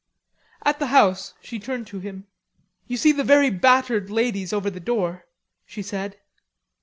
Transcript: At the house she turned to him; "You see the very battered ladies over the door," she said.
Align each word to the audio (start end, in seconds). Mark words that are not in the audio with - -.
At 0.65 0.79
the 0.79 0.87
house 0.87 1.35
she 1.41 1.59
turned 1.59 1.85
to 1.85 1.99
him; 1.99 2.25
"You 2.87 2.97
see 2.97 3.11
the 3.11 3.23
very 3.23 3.51
battered 3.51 4.09
ladies 4.09 4.51
over 4.51 4.71
the 4.71 4.79
door," 4.79 5.27
she 5.63 5.83
said. 5.83 6.19